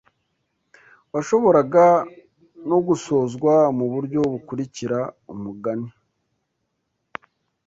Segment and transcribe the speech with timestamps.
[1.13, 1.85] Washoboraga
[2.69, 4.99] no gusozwa mu buryo bukurikira
[5.33, 5.89] Umugani